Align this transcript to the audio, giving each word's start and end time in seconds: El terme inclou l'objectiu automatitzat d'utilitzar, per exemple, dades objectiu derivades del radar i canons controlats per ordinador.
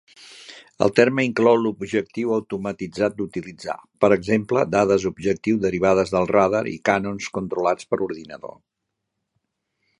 El 0.85 0.91
terme 0.99 1.25
inclou 1.27 1.57
l'objectiu 1.65 2.31
automatitzat 2.37 3.19
d'utilitzar, 3.19 3.77
per 4.05 4.11
exemple, 4.17 4.65
dades 4.77 5.07
objectiu 5.13 5.61
derivades 5.69 6.17
del 6.17 6.29
radar 6.35 6.65
i 6.75 6.77
canons 6.93 7.31
controlats 7.39 7.91
per 7.93 8.05
ordinador. 8.11 8.61